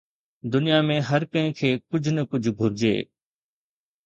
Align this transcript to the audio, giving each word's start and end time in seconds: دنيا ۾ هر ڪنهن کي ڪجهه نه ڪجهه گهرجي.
دنيا 0.53 0.79
۾ 0.87 0.95
هر 1.09 1.25
ڪنهن 1.33 1.53
کي 1.59 1.69
ڪجهه 1.91 2.15
نه 2.17 2.25
ڪجهه 2.33 2.57
گهرجي. 2.63 2.95